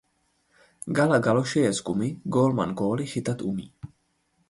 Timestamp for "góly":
2.81-3.05